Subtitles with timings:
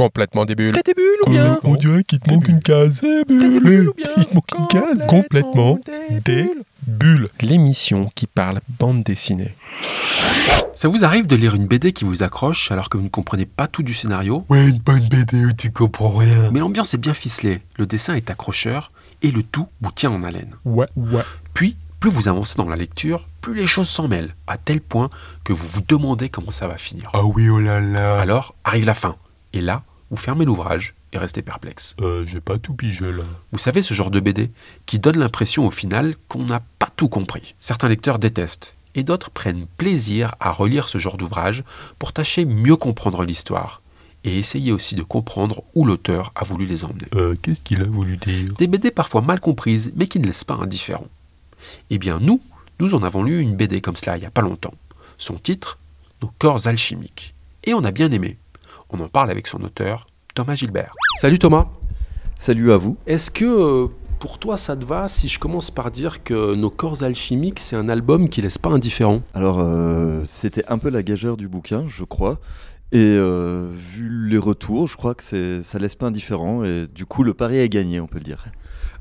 [0.00, 0.72] Complètement débile.
[0.72, 3.02] T'es débile ou bien On dirait qu'il te manque une case.
[3.02, 5.06] T'es débile ou bien Il te manque une case.
[5.06, 5.78] Complètement
[6.24, 7.28] débile.
[7.42, 9.54] L'émission qui parle bande dessinée.
[10.74, 13.44] Ça vous arrive de lire une BD qui vous accroche alors que vous ne comprenez
[13.44, 14.46] pas tout du scénario?
[14.48, 16.50] Ouais, une bonne BD où tu comprends rien.
[16.50, 20.22] Mais l'ambiance est bien ficelée, le dessin est accrocheur et le tout vous tient en
[20.22, 20.54] haleine.
[20.64, 21.24] Ouais, ouais.
[21.52, 25.10] Puis, plus vous avancez dans la lecture, plus les choses s'en mêlent, à tel point
[25.44, 27.10] que vous vous demandez comment ça va finir.
[27.12, 28.18] Ah oui, oh là là.
[28.18, 29.16] Alors arrive la fin,
[29.52, 31.94] et là, vous fermez l'ouvrage et restez perplexe.
[32.00, 33.22] Euh, j'ai pas tout pigé là.
[33.52, 34.50] Vous savez ce genre de BD
[34.86, 37.54] qui donne l'impression au final qu'on n'a pas tout compris.
[37.60, 41.64] Certains lecteurs détestent, et d'autres prennent plaisir à relire ce genre d'ouvrage
[41.98, 43.82] pour tâcher mieux comprendre l'histoire,
[44.24, 47.06] et essayer aussi de comprendre où l'auteur a voulu les emmener.
[47.14, 48.52] Euh, qu'est-ce qu'il a voulu dire?
[48.58, 51.08] Des BD parfois mal comprises, mais qui ne laissent pas indifférent.
[51.90, 52.40] Eh bien, nous,
[52.80, 54.74] nous en avons lu une BD comme cela il n'y a pas longtemps.
[55.18, 55.78] Son titre,
[56.22, 57.34] Nos corps alchimiques.
[57.64, 58.36] Et on a bien aimé.
[58.92, 60.90] On en parle avec son auteur, Thomas Gilbert.
[61.20, 61.68] Salut Thomas
[62.36, 62.96] Salut à vous.
[63.06, 63.86] Est-ce que euh,
[64.18, 67.76] pour toi ça te va si je commence par dire que Nos corps alchimiques, c'est
[67.76, 69.22] un album qui laisse pas indifférent?
[69.34, 72.40] Alors, euh, c'était un peu la gageure du bouquin, je crois.
[72.90, 76.64] Et euh, vu les retours, je crois que ça laisse pas indifférent.
[76.64, 78.44] Et du coup, le pari est gagné, on peut le dire.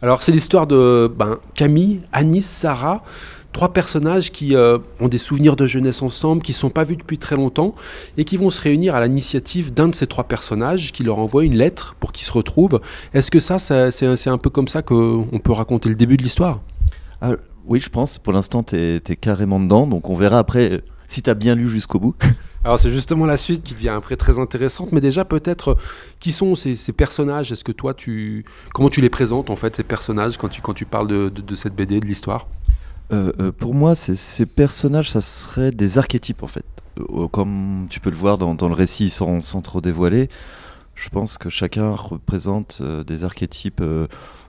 [0.04, 3.04] Alors c'est l'histoire de ben, Camille, Anis, Sarah,
[3.52, 6.96] trois personnages qui euh, ont des souvenirs de jeunesse ensemble, qui ne sont pas vus
[6.98, 7.76] depuis très longtemps,
[8.18, 11.44] et qui vont se réunir à l'initiative d'un de ces trois personnages, qui leur envoie
[11.44, 12.80] une lettre pour qu'ils se retrouvent.
[13.14, 16.24] Est-ce que ça, ça- c'est un peu comme ça qu'on peut raconter le début de
[16.24, 16.62] l'histoire?
[17.22, 17.32] Ah,
[17.66, 18.18] oui, je pense.
[18.18, 19.88] Pour l'instant, t'es, t'es carrément dedans.
[19.88, 22.16] Donc, on verra après euh, si t'as bien lu jusqu'au bout.
[22.64, 25.76] Alors c'est justement la suite qui devient après très intéressante, mais déjà peut-être euh,
[26.20, 27.52] qui sont ces, ces personnages?
[27.54, 30.74] Est-ce que toi tu comment tu les présentes en fait ces personnages quand tu quand
[30.74, 32.48] tu parles de, de- de cette BD de l'histoire?
[33.12, 36.66] Euh, euh, pour moi, ces personnages, ça serait des archétypes en fait.
[37.00, 40.30] Euh, comme tu peux le voir dans, dans le récit sans, sans trop dévoiler,
[40.96, 43.82] je pense que chacun représente des archétypes,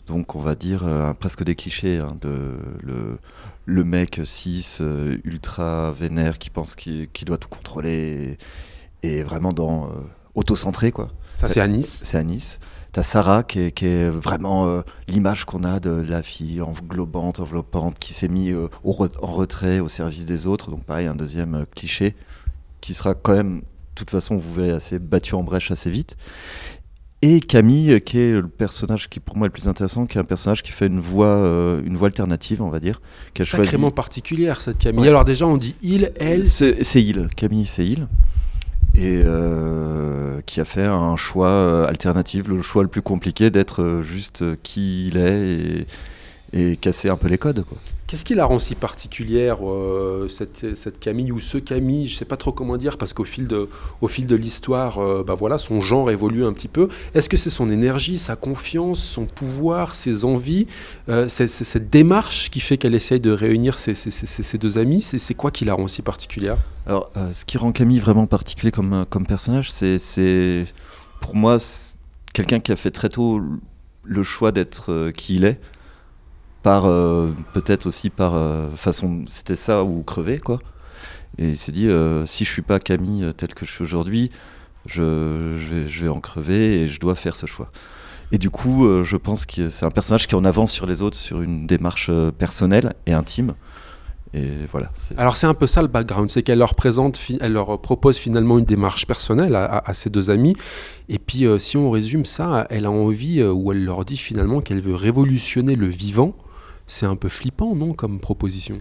[0.06, 3.19] donc on va dire euh, presque des clichés, hein, de le,
[3.67, 8.36] le mec cis, euh, ultra vénère, qui pense qu'il doit tout contrôler,
[9.02, 9.90] et, et vraiment dans euh,
[10.34, 11.08] auto-centré quoi.
[11.39, 12.01] Ça c'est Anis.
[12.02, 12.58] C'est à Nice.
[12.92, 17.39] T'as Sarah qui est, qui est vraiment euh, l'image qu'on a de la fille englobante,
[17.39, 20.70] enveloppante, qui s'est mise euh, re- en retrait au service des autres.
[20.70, 22.17] Donc pareil, un deuxième euh, cliché
[22.80, 23.64] qui sera quand même, de
[23.95, 26.17] toute façon, vous verrez, assez battu en brèche assez vite.
[27.23, 30.20] Et Camille, qui est le personnage qui pour moi est le plus intéressant, qui est
[30.22, 33.01] un personnage qui fait une voix, euh, une voix alternative, on va dire,
[33.39, 33.67] a choisi.
[33.67, 35.02] Sacrément particulière cette Camille.
[35.02, 35.08] Ouais.
[35.08, 36.45] Alors déjà on dit il, elle.
[36.46, 38.08] C'est il, Camille, c'est il.
[38.95, 43.83] Et euh, qui a fait un choix euh, alternatif, le choix le plus compliqué d'être
[43.83, 45.86] euh, juste qui il est et,
[46.52, 47.64] et casser un peu les codes.
[47.64, 47.78] Quoi.
[48.08, 52.24] Qu'est-ce qui la rend si particulière euh, cette, cette Camille ou ce Camille Je sais
[52.24, 53.68] pas trop comment dire parce qu'au fil de
[54.00, 56.89] au fil de l'histoire, euh, bah voilà, son genre évolue un petit peu.
[57.14, 60.66] Est-ce que c'est son énergie, sa confiance, son pouvoir, ses envies,
[61.08, 64.77] euh, c'est, c'est cette démarche qui fait qu'elle essaye de réunir ces- ces- ces deux
[64.77, 65.00] amis?
[65.02, 66.56] C'est, c'est quoi qui la rend si particulière?
[66.86, 70.64] Alors, euh, ce qui rend Camille vraiment particulier comme, comme personnage, c'est, c'est
[71.20, 71.94] pour moi c'est
[72.33, 73.40] quelqu'un qui a fait très tôt
[74.02, 75.60] le choix d'être qui il est,
[76.62, 80.58] par euh, peut-être aussi par euh, façon, c'était ça ou crever quoi.
[81.38, 84.30] Et il s'est dit, euh, si je suis pas Camille tel que je suis aujourd'hui,
[84.86, 85.56] je,
[85.86, 87.70] je vais, en crever et je dois faire ce choix.
[88.32, 91.16] Et du coup, je pense que c'est un personnage qui en avance sur les autres
[91.16, 93.54] sur une démarche personnelle et intime.
[94.32, 94.92] Et voilà.
[95.16, 98.58] Alors c'est un peu ça le background, c'est qu'elle leur présente, elle leur propose finalement
[98.58, 100.54] une démarche personnelle à, ses deux amis.
[101.08, 104.60] Et puis si on résume ça, elle a envie euh, ou elle leur dit finalement
[104.60, 106.34] qu'elle veut révolutionner le vivant.
[106.90, 108.80] C'est un peu flippant, non, comme proposition?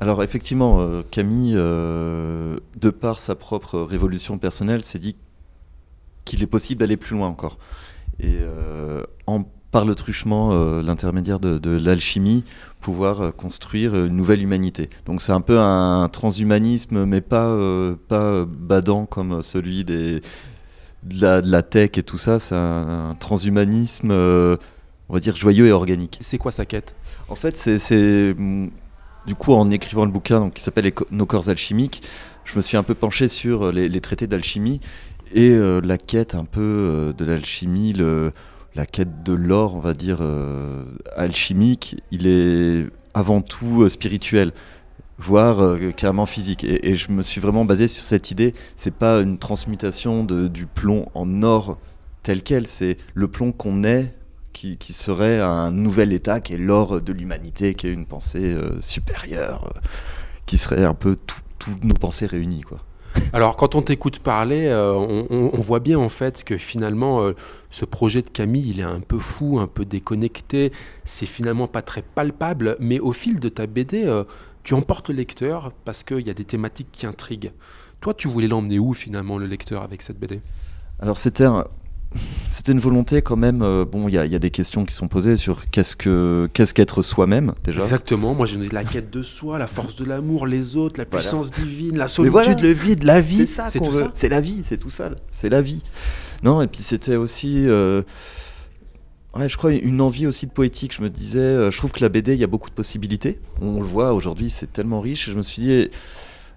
[0.00, 5.14] Alors effectivement, euh, Camille, euh, de par sa propre révolution personnelle, s'est dit
[6.24, 7.58] qu'il est possible d'aller plus loin encore.
[8.18, 10.50] Et euh, en, par le truchement,
[10.80, 12.42] l'intermédiaire de, de l'alchimie,
[12.80, 14.90] pouvoir construire une nouvelle humanité.
[15.06, 17.56] Donc c'est un peu un transhumanisme, mais pas,
[18.08, 20.22] pas badant comme celui des,
[21.04, 22.40] de, la, de la tech et tout ça.
[22.40, 26.18] C'est un, un transhumanisme, on va dire, joyeux et organique.
[26.20, 26.96] C'est quoi sa quête?
[27.28, 28.34] En fait, c'est-
[29.26, 32.02] Du coup, en écrivant le bouquin qui s'appelle Nos corps alchimiques,
[32.44, 34.80] je me suis un peu penché sur euh, les, traités d'alchimie
[35.34, 37.92] et euh, la quête un peu euh, de l'alchimie,
[38.74, 40.20] la quête de l'or, on va dire,
[41.16, 41.96] alchimique.
[42.10, 44.52] Il est avant tout spirituel,
[45.18, 46.64] voire carrément physique.
[46.64, 48.54] Et, je me suis vraiment basé sur cette idée.
[48.76, 51.78] C'est pas une transmutation du plomb en or
[52.22, 54.14] tel quel, c'est le plomb qu'on est
[54.52, 58.54] qui, qui serait un nouvel état qui est l'or de l'humanité, qui est une pensée
[58.54, 59.80] euh, supérieure, euh,
[60.46, 62.62] qui serait un peu tout- toutes nos pensées réunies.
[62.62, 62.78] Quoi.
[63.32, 67.30] Alors, quand on t'écoute parler, euh, on, on- on voit bien en fait que finalement,
[67.70, 70.72] ce projet de Camille, il est un peu fou, un peu déconnecté.
[71.04, 74.22] C'est finalement pas très palpable, mais au fil de ta BD,
[74.62, 77.52] tu emportes le lecteur parce qu'il y a des thématiques qui intriguent.
[78.00, 80.40] Toi, tu voulais l'emmener où finalement le lecteur avec cette BD
[81.00, 81.66] Alors c'était un-
[82.50, 83.60] c'était une volonté quand même.
[83.62, 85.94] euh, bon, il y, a- il y a des questions qui sont posées sur qu'est-ce
[85.96, 87.82] que qu'est-ce qu'être soi-même déjà.
[87.82, 88.34] Exactement.
[88.34, 91.22] Moi, j'ai dit la quête de soi, la force de l'amour, les autres, la Voilà.
[91.22, 92.54] puissance divine, la solitude, voilà.
[92.54, 93.36] le vide, la vie.
[93.36, 94.04] C'est ça c'est qu'on veut.
[94.04, 94.10] ça.
[94.14, 95.10] C'est la vie, c'est tout ça.
[95.30, 95.82] C'est la vie.
[96.42, 98.02] Non, et puis c'était aussi, euh,
[99.36, 100.94] ouais, je crois, une envie aussi de poétique.
[100.96, 103.38] Je me disais, euh, je trouve que la BD, il y a beaucoup de possibilités.
[103.60, 105.28] On le voit aujourd'hui, c'est tellement riche.
[105.30, 105.90] Je me suis dit,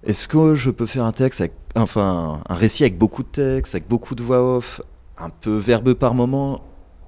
[0.05, 3.75] est-ce que je peux faire un texte, avec, enfin, un récit avec beaucoup de texte,
[3.75, 4.81] avec beaucoup de voix off,
[5.21, 6.63] un peu verbeux par moment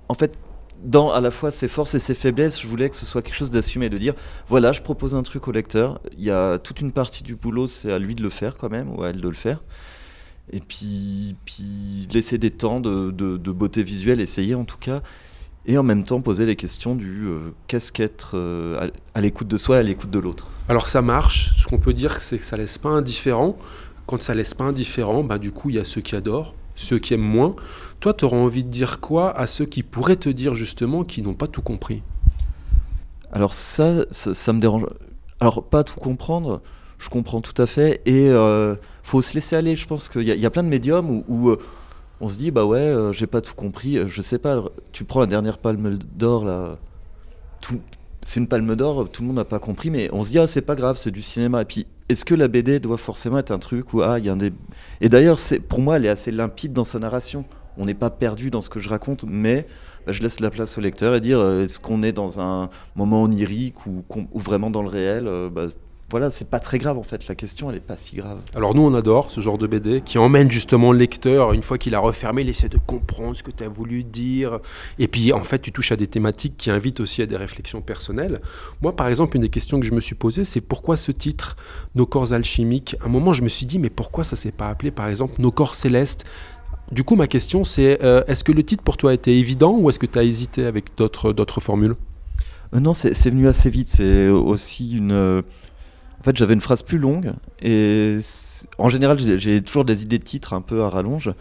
[0.10, 0.38] En fait,
[0.83, 3.36] dans à la fois ses forces et ses faiblesses, je voulais que ce soit quelque
[3.36, 4.13] chose d'assumé, de dire
[4.48, 6.01] voilà, je propose un truc au lecteur.
[6.18, 8.69] Il y a toute une partie du boulot, c'est à lui de le faire quand
[8.69, 9.63] même, ou à elle de le faire.
[10.51, 15.01] Et puis, puis laisser des temps de, beauté visuelle, essayer en tout cas.
[15.65, 19.48] Et en même temps poser les questions du euh, qu'est-ce qu'être euh, à, à l'écoute
[19.48, 20.48] de soi et à l'écoute de l'autre.
[20.68, 21.54] Alors ça marche.
[21.56, 23.57] Ce qu'on peut dire, c'est que ça laisse pas indifférent.
[24.06, 27.00] Quand ça laisse pas indifférent, bah, du coup, il y a ceux qui adorent, ceux
[27.00, 27.56] qui aiment moins.
[28.00, 31.24] Toi, tu auras envie de dire quoi à ceux qui pourraient te dire justement qu'ils
[31.24, 32.04] n'ont pas tout compris?
[33.31, 34.86] Alors ça, ça, me dérange.
[35.40, 36.62] Alors pas tout comprendre,
[37.00, 38.02] je comprends tout à fait.
[38.06, 39.75] Et euh, faut se laisser aller.
[39.75, 41.58] Je pense qu'il y, a- plein de médiums où, euh,
[42.22, 43.98] on se dit bah ouais, euh, j'ai pas tout compris.
[43.98, 44.62] Euh, Je sais pas.
[44.92, 46.78] Tu prends la dernière palme d'or là.
[48.25, 50.48] C'est une palme d'or, tout le monde n'a pas compris, mais on se dit ah
[50.48, 51.62] c'est pas grave, c'est du cinéma.
[51.62, 54.30] Et puis est-ce que la BD doit forcément être un truc où ah il y
[54.30, 54.54] a un des
[55.01, 55.38] et d'ailleurs
[55.68, 57.45] pour moi elle est assez limpide dans sa narration.
[57.75, 59.65] On n'est pas perdu dans ce que je raconte, mais
[60.06, 62.69] bah, je laisse la place au lecteur et dire euh, est-ce qu'on est dans un
[62.95, 64.04] moment onirique ou
[64.36, 65.68] vraiment dans le réel euh, bah,
[66.13, 67.27] Voilà, c'est pas très grave en fait.
[67.27, 68.38] La question elle est pas si grave.
[68.54, 71.80] Alors nous, on adore ce genre de BD qui emmène justement le lecteur, une fois
[71.80, 74.60] qu'il a refermé, il essaie de comprendre ce que tu as voulu dire.
[75.00, 77.81] Et puis en fait, tu touches à des thématiques qui invitent aussi à des réflexions
[77.81, 78.42] personnelles.
[78.83, 81.56] Moi, par exemple, une des questions que je me suis posée, c'est pourquoi ce titre,
[81.95, 82.95] Nos corps alchimiques?
[83.01, 85.42] À un moment, je me suis dit, mais pourquoi ça s'est pas appelé, par exemple,
[85.42, 86.25] Nos corps célestes?
[86.92, 89.75] Du coup, ma question, c'est euh, est-ce que le titre pour toi a été évident
[89.80, 91.95] ou est-ce que tu as hésité avec d'autres formules?
[92.75, 93.89] Euh, non, c'est c'est venu assez vite.
[93.89, 95.42] C'est aussi une.
[96.24, 98.18] En fait, j'avais une phrase plus longue et
[98.78, 101.34] en général, j'ai toujours des idées de titres un peu à rallonge.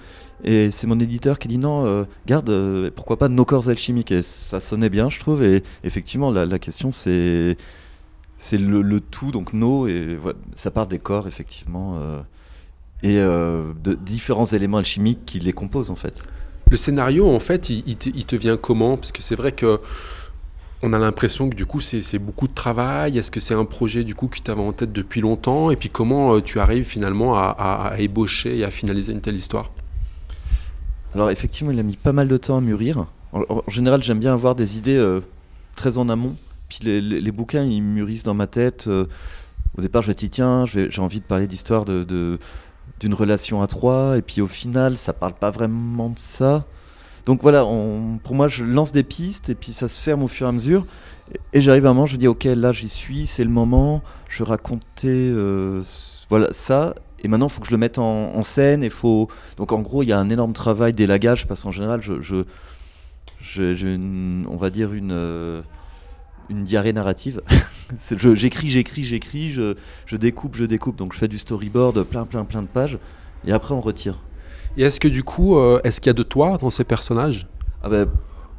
[0.42, 4.10] Et c'est mon éditeur qui dit non, euh, garde, euh, pourquoi pas nos corps alchimiques?
[4.10, 5.44] Et ça sonnait bien, je trouve.
[5.44, 7.56] Et effectivement, la, question, c'est
[8.38, 10.18] c'est le, tout, donc nos, et
[10.56, 12.20] ça part des corps, effectivement, euh,
[13.04, 16.24] et de différents éléments alchimiques qui les composent, en fait.
[16.72, 18.96] Le scénario, en fait, il te vient comment?
[18.96, 19.78] Parce que c'est vrai que
[20.82, 23.16] on a l'impression que du coup, c'est beaucoup de travail.
[23.16, 25.70] Est-ce que c'est un projet du coup que tu avais en tête depuis longtemps?
[25.70, 29.70] Et puis comment euh, tu arrives finalement à, ébaucher et à finaliser une telle histoire?
[31.14, 33.06] Alors effectivement, il a mis pas mal de temps à mûrir.
[33.32, 35.20] En, général, j'aime bien avoir des idées euh,
[35.76, 36.36] très en amont.
[36.68, 38.86] Puis les, bouquins, ils mûrissent dans ma tête.
[38.88, 39.06] euh,
[39.78, 42.38] au départ, je me dis, tiens, j'ai envie de parler d'histoire de-
[42.98, 44.16] d'une relation à trois.
[44.18, 46.66] Et puis au final, ça parle pas vraiment de ça.
[47.24, 50.46] Donc voilà, pour moi, je lance des pistes et puis ça se ferme au fur
[50.46, 50.86] et à mesure.
[51.52, 54.02] Et, j'arrive à un moment, je me dis, ok, là, j'y suis, c'est le moment.
[54.28, 55.82] Je raconter euh,
[56.28, 56.94] voilà, ça.
[57.22, 58.82] Et maintenant, il faut que je le mette en, scène.
[58.82, 59.28] Et faut...
[59.56, 62.44] Donc en gros, il y a un énorme travail d'élagage parce qu'en général, je, je,
[63.40, 63.98] j'ai
[64.48, 65.62] on va dire une, euh,
[66.48, 67.40] une diarrhée narrative.
[68.16, 70.96] J'écris, j'écris, j'écris, je découpe, je découpe.
[70.96, 72.98] Donc je fais du storyboard, plein, plein, plein de pages.
[73.46, 74.18] Et après, on retire.
[74.76, 77.46] Et est-ce que du coup, euh, est-ce qu'il y a de toi dans ces personnages?
[77.82, 78.08] Ah ben,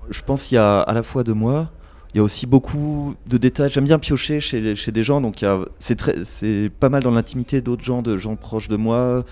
[0.09, 1.71] je pense qu'il y a à la fois de moi,
[2.13, 3.71] il y a aussi beaucoup de détails.
[3.71, 5.43] J'aime bien piocher chez, des gens, donc
[5.79, 9.23] c'est pas mal dans l'intimité d'autres gens, de gens proches de moi.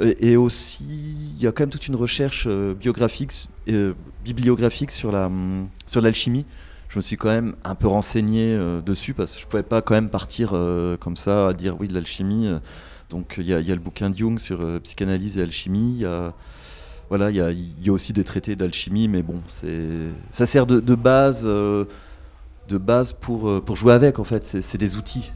[0.00, 0.84] Et, aussi,
[1.36, 3.92] il y a quand même toute une recherche euh, biographique, euh,
[4.24, 5.30] bibliographique sur la
[5.86, 6.46] sur l'alchimie.
[6.88, 9.82] Je me suis quand même un peu renseigné euh, dessus parce que je pouvais pas
[9.82, 10.54] quand même partir
[11.00, 12.50] comme ça à dire oui de l'alchimie.
[13.10, 15.94] Donc il y, a- le bouquin de Jung sur euh, psychanalyse et alchimie.
[15.96, 16.32] Il y a
[17.10, 19.40] voilà, il y a, aussi des traités d'alchimie, mais bon,
[20.30, 21.84] ça sert de, base, euh,
[22.68, 24.42] de base pour, euh, pour jouer avec en fait.
[24.44, 25.30] C'est des outils.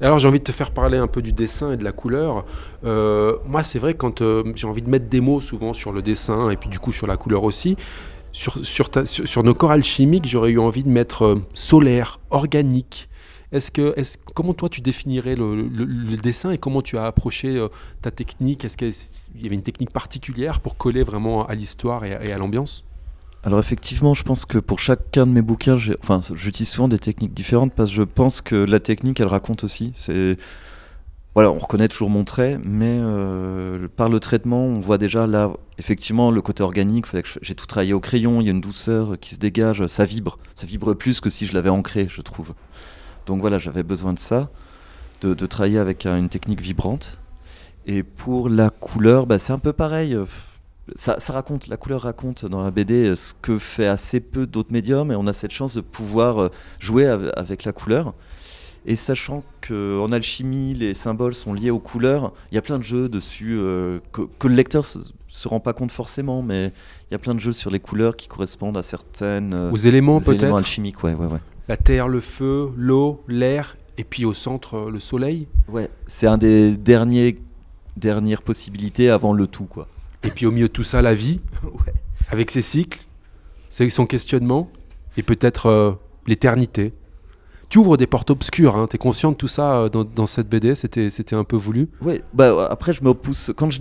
[0.00, 2.44] Alors j'ai envie de te faire parler un peu du dessin et de la couleur.
[2.82, 4.22] Moi c'est vrai quand
[4.54, 7.06] j'ai envie de mettre des mots souvent sur le dessin et puis du coup sur
[7.06, 7.76] la couleur aussi.
[8.32, 13.08] Sur, nos corps alchimiques j'aurais eu envie de mettre solaire, organique.
[13.52, 13.94] Est-ce que,
[14.34, 17.68] comment toi tu définirais le, dessin et comment tu as approché euh,
[18.02, 18.64] ta technique?
[18.64, 22.84] Est-ce qu'il y avait une technique particulière pour coller vraiment à l'histoire et, à- l'ambiance?
[23.44, 27.32] Alors effectivement, je pense que pour chacun de mes bouquins, enfin, j'utilise souvent des techniques
[27.32, 29.92] différentes parce que je pense que la technique, elle raconte aussi.
[29.94, 30.36] C'est
[31.36, 35.52] voilà, on reconnaît toujours mon trait, mais euh, par le traitement, on voit déjà là,
[35.76, 37.04] effectivement, le côté organique.
[37.42, 40.38] J'ai tout travaillé au crayon, il y a une douceur qui se dégage, ça vibre.
[40.54, 42.54] Ça vibre plus que si je l'avais ancré, je trouve.
[43.26, 44.50] Donc voilà, j'avais besoin de ça,
[45.20, 47.18] de, de travailler avec une technique vibrante.
[47.86, 50.14] Et pour la couleur, bah, c'est un peu pareil.
[50.14, 50.24] euh,
[50.94, 54.46] Ça, ça raconte, la couleur raconte dans la BD euh, ce que fait assez peu
[54.46, 56.48] d'autres médiums, et on a cette chance de pouvoir euh,
[56.80, 58.14] jouer av- avec la couleur.
[58.88, 62.84] Et sachant qu'en alchimie, les symboles sont liés aux couleurs, il y a plein de
[62.84, 66.72] jeux dessus euh, que, que le lecteur se, se rend pas compte forcément, mais
[67.10, 70.20] il y a plein de jeux sur les couleurs qui correspondent à certaines Aux éléments
[70.20, 70.54] éléments peut-être?
[70.58, 71.02] alchimiques.
[71.02, 71.40] Ouais, ouais, ouais.
[71.68, 75.48] La terre, le feu, l'eau, l'air, et puis au centre, euh, le soleil.
[75.68, 77.36] Ouais, c'est un des derniers
[77.96, 79.88] dernières possibilités avant le tout, quoi.
[80.22, 81.92] Et puis au milieu de tout ça, la vie, Ouais.
[82.30, 83.06] avec ses cycles,
[83.70, 84.70] c'est son questionnement,
[85.16, 85.92] et peut-être euh,
[86.26, 86.92] l'éternité.
[87.68, 90.48] Tu ouvres des portes obscures, hein, tu es conscient de tout ça euh, dans, cette
[90.48, 91.88] BD, c'était un peu voulu?
[92.00, 93.80] Ouais, bah après je me pousse quand je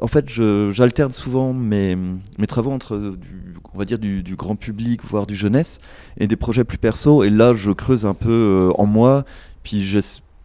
[0.00, 1.96] en fait j'alterne souvent mes,
[2.38, 5.78] mes travaux entre du, on va dire du, grand public voire du jeunesse
[6.18, 9.24] et des projets plus perso et là je creuse un peu euh, en moi
[9.62, 9.96] puis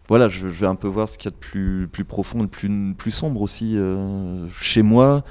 [0.08, 2.48] voilà je vais un peu voir ce qu'il y a de plus plus profond de
[2.48, 5.24] plus plus sombre aussi euh, chez moi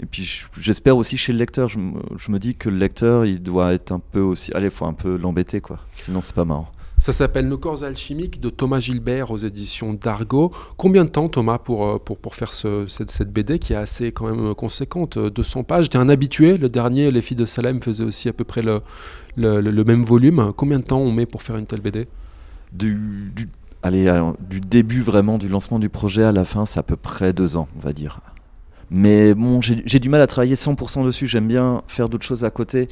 [0.00, 2.76] et puis je- j'espère aussi chez le lecteur je, me- je me dis que le
[2.78, 6.34] lecteur il doit être un peu aussi allez faut un peu l'embêter quoi sinon c'est
[6.34, 10.50] pas marrant Ça s'appelle Nos corps alchimiques de Thomas Gilbert aux éditions d'Argo.
[10.76, 13.76] Combien de temps, Thomas, pour, euh, pour, pour faire ce- cette, cette BD qui est
[13.76, 15.88] assez quand même conséquente euh, 200 pages?
[15.90, 16.58] T'es un habitué?
[16.58, 18.80] Le dernier, Les filles de Salem, faisait aussi à peu près le,
[19.36, 20.52] le, le- le même volume.
[20.56, 22.08] Combien de temps on met pour faire une telle BD
[22.72, 23.46] du, du-
[23.84, 26.96] allez, alors, du début vraiment du lancement du projet à la fin, c'est à peu
[26.96, 28.18] près deux ans, on va dire.
[28.90, 31.26] Mais bon, j'ai du mal à travailler 100% dessus.
[31.26, 32.88] J'aime bien faire d'autres choses à côté.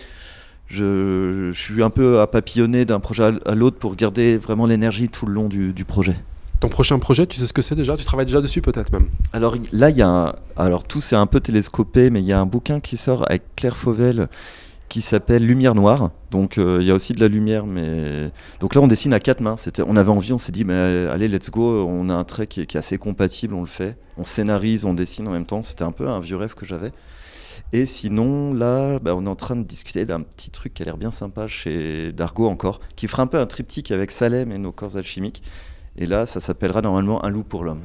[0.68, 5.08] Je, je suis un peu à papillonner d'un projet à l'autre pour garder vraiment l'énergie
[5.08, 6.16] tout le long du, du projet.
[6.58, 7.96] Ton prochain projet, tu sais ce que c'est déjà?
[7.96, 9.08] Tu travailles déjà dessus peut-être même?
[9.32, 12.32] Alors là, il y a un- alors tout c'est un peu télescopé, mais il y
[12.32, 14.28] a un bouquin qui sort avec Claire Fauvel
[14.88, 16.10] qui s'appelle Lumière Noire.
[16.30, 19.20] Donc euh, il y a aussi de la lumière, mais donc là on dessine à
[19.20, 19.56] quatre mains.
[19.56, 21.84] C'était, on avait envie, on s'est dit, mais euh, allez, let's go.
[21.86, 23.96] On a un trait qui est, assez compatible, on le fait.
[24.16, 25.62] On scénarise, on dessine en même temps.
[25.62, 26.92] C'était un peu un vieux rêve que j'avais.
[27.72, 30.84] Et sinon, là, bah, on est en train de discuter d'un petit truc qui a
[30.84, 34.58] l'air bien sympa chez Dargo encore, qui fera un peu un triptyque avec Salem et
[34.58, 35.42] nos corps alchimiques.
[35.96, 37.82] Et là, ça s'appellera normalement Un loup pour l'homme.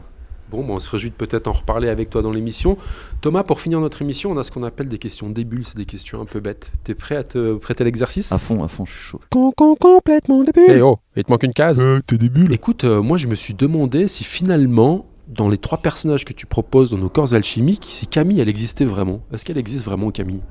[0.52, 2.78] Bon, bon, on se réjouit de peut-être en reparler avec toi dans l'émission.
[3.22, 5.86] Thomas, pour finir notre émission, on a ce qu'on appelle des questions débules, c'est des
[5.86, 6.74] questions un peu bêtes.
[6.84, 8.32] T'es prêt à te prêter à l'exercice?
[8.34, 9.22] À fond, à fond, je suis chaud.
[9.30, 10.82] Con, con, complètement Eh débile.
[10.84, 11.80] oh, il te manque une case.
[11.82, 12.52] Euh, t'es débile.
[12.52, 16.46] Écoute, euh, moi je me suis demandé si finalement, dans les trois personnages que tu
[16.46, 19.22] proposes dans nos corps alchimiques, si Camille, elle existait vraiment.
[19.32, 20.42] Est-ce qu'elle existe vraiment, Camille?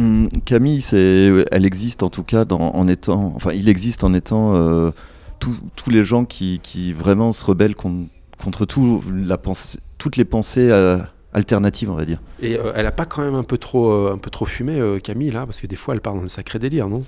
[0.00, 4.12] Hum, Camille, c'est, elle existe en tout cas dans, en étant, enfin, il existe en
[4.12, 4.90] étant euh,
[5.38, 8.08] tous- tous les gens qui, qui vraiment se rebellent contre,
[8.44, 10.98] contre tout la pensée, toutes les pensées euh,
[11.32, 12.20] alternatives, on va dire.
[12.40, 14.78] Et euh, elle a pas quand même un peu trop, euh, un peu trop fumé,
[14.78, 15.46] euh, Camille, là?
[15.46, 17.02] Parce que des fois, elle part dans un sacré délire, non?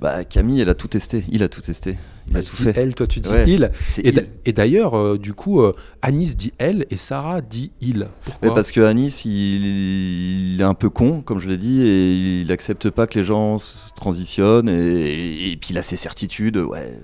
[0.00, 1.96] Bah, Camille, elle a tout testé, il a tout testé,
[2.28, 2.72] il a Elle tout fait.
[2.76, 3.44] Elle, toi tu dis Ouais.
[3.48, 3.70] il.
[3.98, 4.12] Et, il.
[4.12, 5.62] d'a- et d'ailleurs, du coup,
[6.02, 8.08] Anis dit elle et Sarah dit il.
[8.24, 8.48] Pourquoi?
[8.48, 12.40] Mais parce que Anis, il, il est un peu con, comme je l'ai dit, et
[12.42, 16.56] il accepte pas que les gens se transitionnent, et, et puis il a ses certitudes,
[16.58, 16.98] ouais,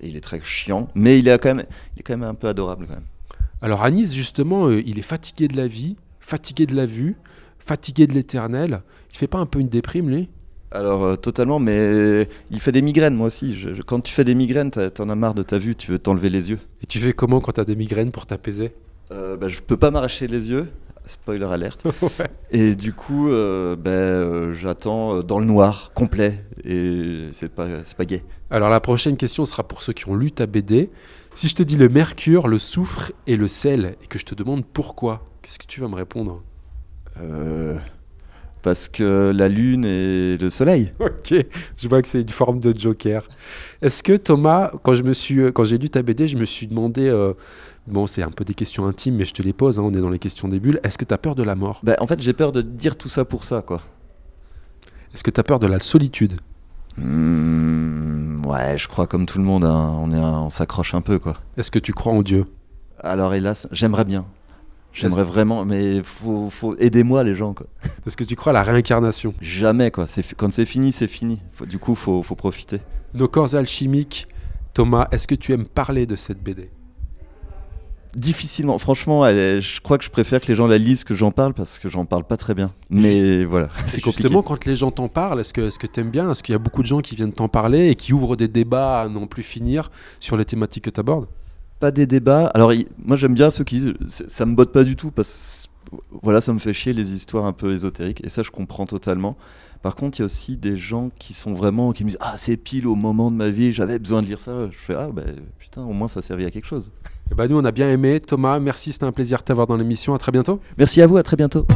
[0.00, 1.66] et il est très chiant, mais il est quand même,
[1.96, 3.04] il est quand même un peu adorable quand même.
[3.62, 7.16] Alors Anis, justement, euh, il est fatigué de la vie, fatigué de la vue,
[7.58, 8.82] fatigué de l'éternel.
[9.12, 10.28] Il fait pas un peu une déprime, lui?
[10.72, 13.54] Alors euh, totalement, mais il fait des migraines, moi aussi.
[13.56, 15.98] Je- je- quand tu fais des migraines, t'en as marre de ta vue, tu veux
[15.98, 16.58] t'enlever les yeux.
[16.82, 18.72] Et tu fais comment quand t'as des migraines pour t'apaiser?
[19.12, 20.68] Euh, bah, je peux pas m'arracher les yeux,
[21.06, 21.84] spoiler alerte.
[22.50, 27.66] Et du coup, euh, bah, euh, j'attends euh, dans le noir complet, et c'est pas,
[27.84, 28.22] c'est pas gay.
[28.50, 30.90] Alors la prochaine question sera pour ceux qui ont lu ta BD.
[31.34, 34.34] Si je te dis le mercure, le soufre et le sel, et que je te
[34.34, 36.42] demande pourquoi, qu'est-ce que tu vas me répondre?
[37.20, 37.76] Euh,
[38.62, 40.92] parce que la lune et le soleil.
[41.00, 41.34] Ok,
[41.76, 43.28] je vois que c'est une forme de joker.
[43.82, 46.66] Est-ce que Thomas, quand je me suis, quand j'ai lu ta BD, je me suis
[46.66, 47.34] demandé, euh,
[47.86, 49.78] bon, c'est un peu des questions intimes, mais je te les pose.
[49.78, 50.80] hein, on est dans les questions des bulles.
[50.82, 51.80] Est-ce que tu as peur de la mort?
[51.82, 53.82] Bah, en fait, j'ai peur de dire tout ça pour ça, quoi.
[55.14, 56.34] Est-ce que tu as peur de la solitude?
[56.96, 61.18] Hmm, ouais, je crois comme tout le monde, hein, on, est on s'accroche un peu,
[61.18, 61.34] quoi.
[61.56, 62.46] Est-ce que tu crois en Dieu?
[63.02, 64.26] Alors hélas, j'aimerais bien.
[64.92, 67.54] J'aimerais vraiment, mais faut, faut aidez-moi les gens.
[68.06, 70.06] Est-ce que tu crois à la réincarnation Jamais quoi.
[70.36, 71.40] Quand c'est fini, c'est fini.
[71.52, 72.80] Faut- du coup, faut, faut profiter.
[73.14, 74.26] Nos corps alchimiques.
[74.74, 76.70] Thomas, est-ce que tu aimes parler de cette BD
[78.16, 78.76] Difficilement.
[78.78, 81.54] Franchement, est- je crois que je préfère que les gens la lisent que j'en parle
[81.54, 82.72] parce que j'en parle pas très bien.
[82.88, 84.22] Mais voilà, c'est compliqué.
[84.24, 86.28] Justement, quand les gens t'en parlent, est-ce que est-ce que t'aimes bien?
[86.32, 88.48] Est-ce qu'il y a beaucoup de gens qui viennent t'en parler et qui ouvrent des
[88.48, 91.26] débats à n'en plus finir sur les thématiques que tu abordes
[91.80, 92.46] pas des débats.
[92.54, 93.94] Alors, il- moi, j'aime bien ceux qui disent
[94.28, 97.46] ça me botte pas du tout parce que voilà, ça me fait chier les histoires
[97.46, 99.36] un peu ésotériques et ça, je comprends totalement.
[99.82, 102.34] Par contre, il y a aussi des gens qui sont vraiment qui me disent ah
[102.36, 104.68] c'est pile au moment de ma vie, j'avais besoin de lire ça.
[104.70, 105.22] Je fais ah bah
[105.58, 106.92] putain, au moins ça servait à quelque chose.
[107.32, 108.20] Eh ben, nous, on a bien aimé.
[108.20, 110.12] Thomas, merci, c'était un plaisir de t'avoir dans l'émission.
[110.14, 110.60] À très bientôt.
[110.76, 111.66] Merci à vous, à très bientôt.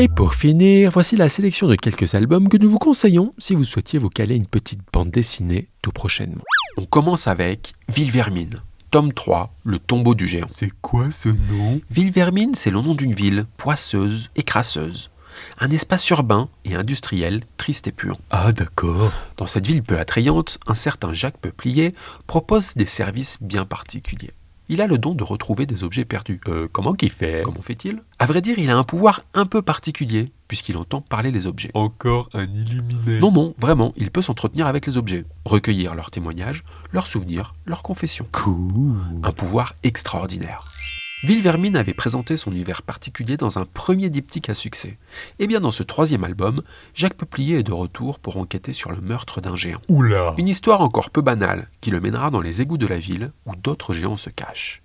[0.00, 3.64] Et pour finir, voici la sélection de quelques albums que nous vous conseillons si vous
[3.64, 6.42] souhaitiez vous caler une petite bande dessinée tout prochainement.
[6.78, 10.46] On commence avec Ville Vermine, tome 3, Le tombeau du géant.
[10.48, 11.82] C'est quoi ce nom?
[11.90, 15.10] Ville Vermine, c'est le nom d'une ville poisseuse et crasseuse.
[15.58, 18.18] Un espace urbain et industriel triste et puant.
[18.30, 19.12] Ah d'accord.
[19.36, 21.94] Dans cette ville peu attrayante, un certain Jacques Peuplier
[22.26, 24.32] propose des services bien particuliers.
[24.72, 26.40] Il a le don de retrouver des objets perdus.
[26.46, 28.04] Euh, comment qu'il fait Comment fait-il?
[28.20, 31.72] À vrai dire, il a un pouvoir un peu particulier, puisqu'il entend parler les objets.
[31.74, 33.18] Encore un illuminé.
[33.18, 36.62] Non, non, vraiment, il peut s'entretenir avec les objets, recueillir leurs témoignages,
[36.92, 38.28] leurs souvenirs, leurs confessions.
[38.30, 38.94] Cool.
[39.24, 40.64] Un pouvoir extraordinaire.
[41.22, 44.98] Villevermine avait présenté son univers particulier dans un premier diptyque à succès.
[45.38, 46.62] Et bien dans ce troisième album,
[46.94, 49.80] Jacques Peuplier est de retour pour enquêter sur le meurtre d'un géant.
[49.88, 50.34] Oula.
[50.38, 53.54] Une histoire encore peu banale qui le mènera dans les égouts de la ville où
[53.54, 54.82] d'autres géants se cachent.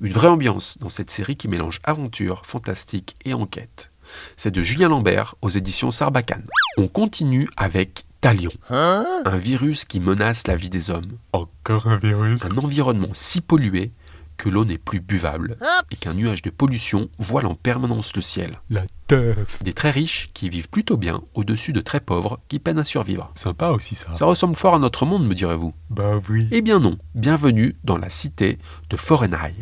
[0.00, 3.90] Une vraie ambiance dans cette série qui mélange aventure, fantastique et enquête.
[4.36, 6.46] C'est de Julien Lambert aux éditions Sarbacane.
[6.78, 12.44] On continue avec Talion, un virus qui menace la vie des hommes, Encore un virus?
[12.46, 13.92] un environnement si pollué
[14.36, 15.56] que l'eau n'est plus buvable
[15.90, 18.60] et qu'un nuage de pollution voile en permanence le ciel.
[18.70, 19.62] La teuf.
[19.62, 23.30] Des très riches qui vivent plutôt bien au-dessus de très pauvres qui peinent à survivre.
[23.34, 24.14] Sympa aussi ça.
[24.14, 25.74] Ça ressemble fort à notre monde, me direz-vous.
[25.90, 26.48] Bah oui.
[26.50, 28.58] Eh bien non, bienvenue dans la cité
[28.90, 29.54] de Forenheim,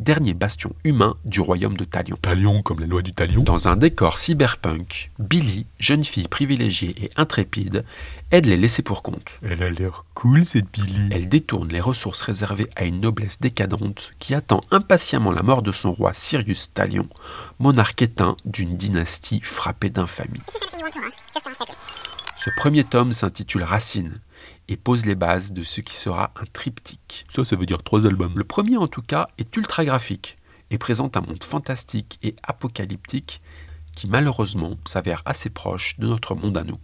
[0.00, 2.16] dernier bastion humain du royaume de Talion.
[2.20, 3.42] Talion comme la loi du talion.
[3.42, 7.84] Dans un décor cyberpunk, Billy, jeune fille privilégiée et intrépide,
[8.30, 9.38] aide les laissés pour compte.
[9.42, 11.10] Elle a l'air cool cette Billy.
[11.12, 15.72] Elle détourne les ressources réservées à une noblesse décadente qui attend impatiemment la mort de
[15.72, 17.08] son roi Sirius Talion,
[17.58, 20.40] monarque éteint d'une dynastie frappée d'infamie.
[22.36, 24.14] Ce premier tome s'intitule Racine
[24.68, 27.26] et pose les bases de ce qui sera un triptyque.
[27.30, 28.36] Ça, ça veut dire trois albums.
[28.36, 30.38] Le premier en tout cas est ultra graphique
[30.70, 33.40] et présente un monde fantastique et apocalyptique
[33.96, 36.78] qui malheureusement s'avère assez proche de notre monde à nous.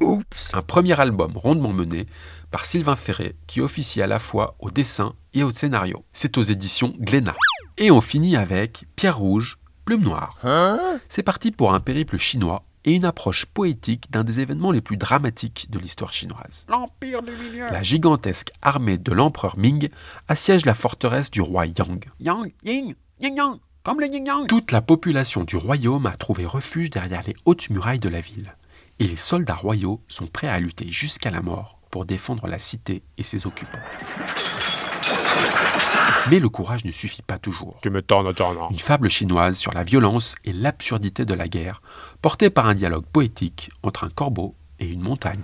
[0.52, 2.06] Un premier album rondement mené
[2.50, 6.04] par Sylvain Ferré qui officie à la fois au dessin et au scénario.
[6.12, 7.36] C'est aux éditions Glénat.
[7.78, 10.40] Et on finit avec Pierre Rouge, Plume Noire.
[11.08, 14.96] C'est parti pour un périple chinois et une approche poétique d'un des événements les plus
[14.96, 16.64] dramatiques de l'histoire chinoise.
[16.68, 17.66] L'Empire du Milieu.
[17.70, 19.90] La gigantesque armée de l'empereur Ming
[20.28, 22.06] assiège la forteresse du roi Yang.
[22.20, 24.46] Yang, yin, yin yang, comme le yin yang.
[24.46, 28.54] Toute la population du royaume a trouvé refuge derrière les hautes murailles de la ville.
[29.00, 33.02] Et les soldats royaux sont prêts à lutter jusqu'à la mort pour défendre la cité
[33.18, 33.78] et ses occupants.
[36.30, 37.76] Mais le courage ne suffit pas toujours.
[37.82, 38.68] Tu attends.
[38.70, 41.82] Une fable chinoise sur la violence et l'absurdité de la guerre,
[42.20, 45.42] portée par un dialogue poétique entre un corbeau et une montagne.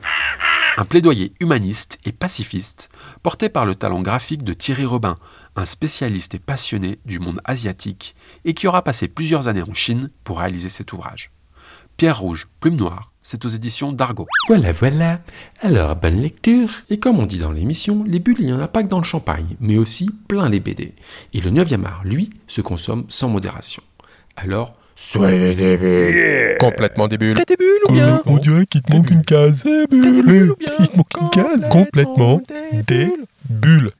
[0.78, 2.88] Un plaidoyer humaniste et pacifiste,
[3.22, 5.16] porté par le talent graphique de Thierry Robin,
[5.54, 8.14] un spécialiste et passionné du monde asiatique,
[8.44, 11.30] et qui aura passé plusieurs années en Chine pour réaliser cet ouvrage.
[12.02, 14.26] Pierre Rouge, Plume Noire, c'est aux éditions d'Argo.
[14.48, 15.20] Voilà, voilà.
[15.60, 16.68] Alors, bonne lecture.
[16.90, 18.98] Et comme on dit dans l'émission, les bulles, il n'y en a pas que dans
[18.98, 20.94] le champagne, mais aussi plein les BD.
[21.32, 23.84] Et le 9e art, lui, se consomme sans modération.
[24.34, 26.56] Alors, soyez des bulles.
[26.58, 27.36] Complètement des bulles.
[27.36, 29.62] des bulles Euh, on dirait qu'il te manque une case.
[29.64, 31.68] Il te manque une case.
[31.68, 32.42] Complètement
[32.88, 33.12] des
[33.48, 33.90] bulles.